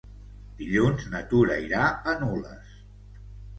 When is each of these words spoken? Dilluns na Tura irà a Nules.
Dilluns 0.61 1.05
na 1.11 1.21
Tura 1.35 1.59
irà 1.67 1.85
a 1.85 2.17
Nules. 2.25 2.75